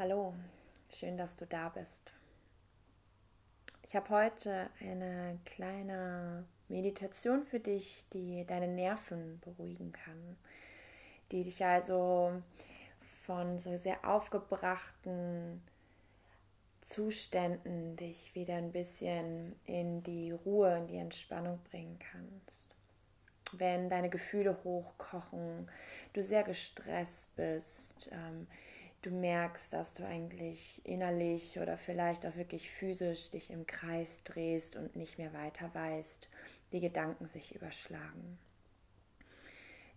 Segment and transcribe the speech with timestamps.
[0.00, 0.32] Hallo,
[0.90, 2.12] schön, dass du da bist.
[3.82, 10.36] Ich habe heute eine kleine Meditation für dich, die deine Nerven beruhigen kann,
[11.32, 12.40] die dich also
[13.26, 15.60] von so sehr aufgebrachten
[16.80, 22.72] Zuständen dich wieder ein bisschen in die Ruhe, in die Entspannung bringen kannst.
[23.50, 25.68] Wenn deine Gefühle hochkochen,
[26.12, 28.46] du sehr gestresst bist, ähm,
[29.02, 34.76] du merkst, dass du eigentlich innerlich oder vielleicht auch wirklich physisch dich im Kreis drehst
[34.76, 36.28] und nicht mehr weiter weißt,
[36.72, 38.38] die Gedanken sich überschlagen.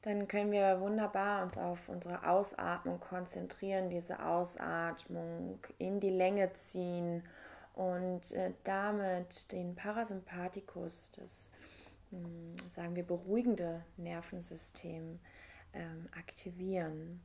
[0.03, 7.23] Dann können wir wunderbar uns auf unsere Ausatmung konzentrieren, diese Ausatmung in die Länge ziehen
[7.73, 11.51] und äh, damit den Parasympathikus, das
[12.09, 15.19] hm, sagen wir beruhigende Nervensystem,
[15.73, 17.21] ähm, aktivieren.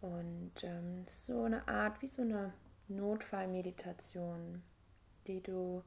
[0.00, 2.52] Und ähm, so eine Art wie so eine
[2.88, 4.62] Notfallmeditation,
[5.26, 5.82] die du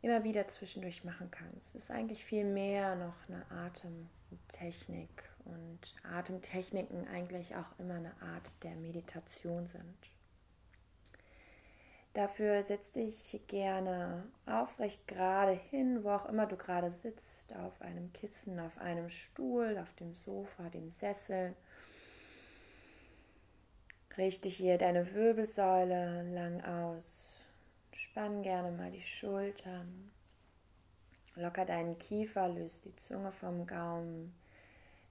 [0.00, 1.74] immer wieder zwischendurch machen kannst.
[1.74, 8.62] Es ist eigentlich viel mehr noch eine Atemtechnik und Atemtechniken eigentlich auch immer eine Art
[8.62, 9.96] der Meditation sind.
[12.14, 18.12] Dafür setz dich gerne aufrecht gerade hin, wo auch immer du gerade sitzt, auf einem
[18.12, 21.54] Kissen, auf einem Stuhl, auf dem Sofa, dem Sessel
[24.18, 27.04] Richte hier deine Wirbelsäule lang aus.
[27.92, 30.10] Spann gerne mal die Schultern.
[31.34, 34.34] Locker deinen Kiefer, löst die Zunge vom Gaumen.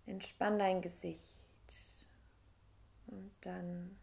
[0.06, 1.38] Entspann dein Gesicht.
[3.08, 3.98] Und dann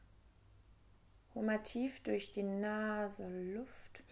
[1.35, 4.03] hol mal tief durch die Nase Luft.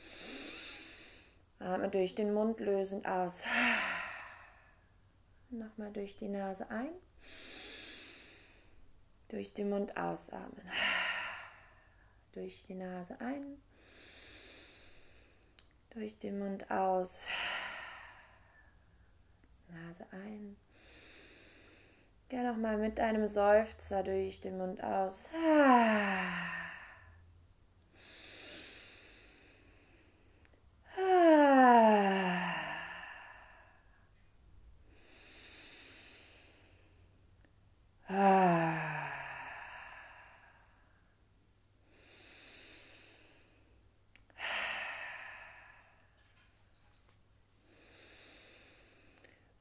[1.59, 3.43] Atme durch den Mund lösend aus.
[5.51, 6.93] Nochmal durch die Nase ein.
[9.29, 10.71] Durch den Mund ausatmen.
[12.33, 13.61] Durch die Nase ein.
[15.91, 17.27] Durch den Mund aus.
[19.69, 20.57] Nase ein.
[22.29, 25.31] Geh nochmal mit einem Seufzer durch den Mund aus.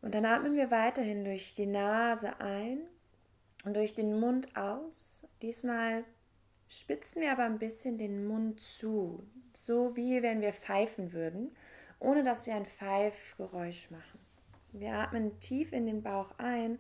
[0.05, 2.81] Und dann atmen wir weiterhin durch die Nase ein
[3.63, 5.25] und durch den Mund aus.
[5.41, 6.03] Diesmal
[6.69, 9.23] spitzen wir aber ein bisschen den Mund zu,
[9.55, 11.55] so wie wenn wir pfeifen würden,
[11.99, 14.19] ohne dass wir ein Pfeifgeräusch machen.
[14.73, 16.77] Wir atmen tief in den Bauch ein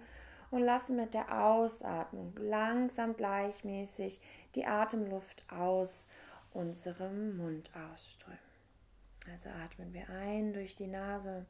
[0.51, 4.21] und lassen mit der Ausatmung langsam gleichmäßig
[4.53, 6.05] die Atemluft aus
[6.53, 8.37] unserem Mund ausströmen.
[9.31, 11.47] Also atmen wir ein durch die Nase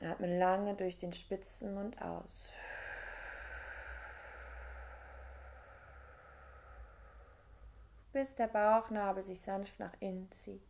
[0.00, 2.48] Atme lange durch den Spitzenmund aus.
[8.12, 10.62] Bis der Bauchnabel sich sanft nach innen zieht.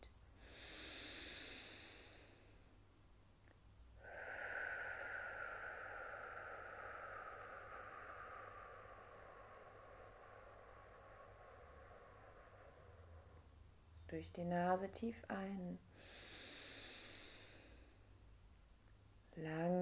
[14.08, 15.78] Durch die Nase tief ein.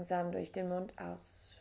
[0.08, 1.55] Langsam durch den Mund aus.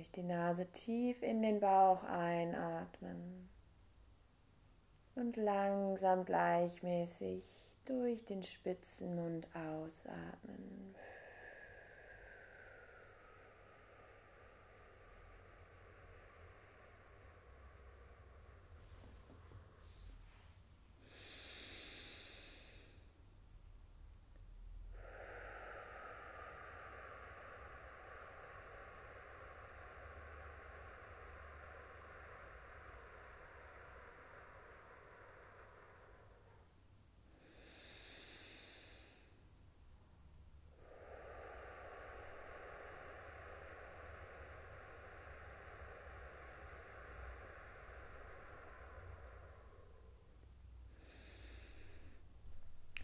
[0.00, 3.50] Durch die Nase tief in den Bauch einatmen
[5.14, 7.44] und langsam gleichmäßig
[7.84, 10.94] durch den Spitzenmund ausatmen.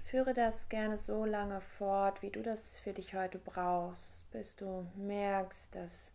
[0.07, 4.87] Führe das gerne so lange fort, wie du das für dich heute brauchst, bis du
[4.95, 6.13] merkst, dass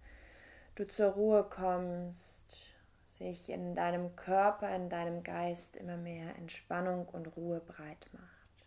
[0.75, 2.73] du zur Ruhe kommst,
[3.17, 8.65] sich in deinem Körper, in deinem Geist immer mehr Entspannung und Ruhe breit macht.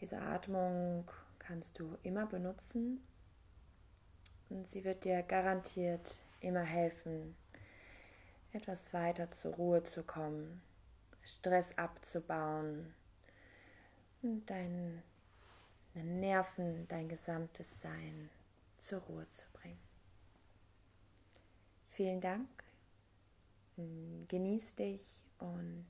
[0.00, 3.06] Diese Atmung kannst du immer benutzen
[4.48, 7.36] und sie wird dir garantiert immer helfen,
[8.54, 10.62] etwas weiter zur Ruhe zu kommen,
[11.22, 12.94] Stress abzubauen
[14.22, 15.02] und deine
[15.94, 18.30] Nerven, dein gesamtes Sein
[18.78, 19.78] zur Ruhe zu bringen.
[21.90, 22.48] Vielen Dank,
[24.28, 25.02] genieß dich
[25.38, 25.86] und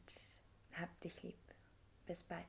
[0.72, 1.36] hab dich lieb.
[2.06, 2.46] Bis bald.